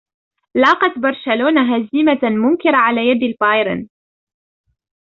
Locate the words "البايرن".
3.23-3.87